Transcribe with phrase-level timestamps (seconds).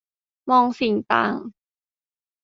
[0.49, 1.35] มองสิ่งต่าง